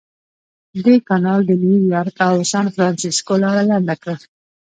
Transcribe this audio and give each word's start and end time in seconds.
دې 0.83 0.95
کانال 1.07 1.41
د 1.49 1.51
نیویارک 1.61 2.17
او 2.29 2.35
سانفرانسیسکو 2.51 3.33
لاره 3.43 3.63
لنډه 3.69 3.95
کړه. 4.01 4.15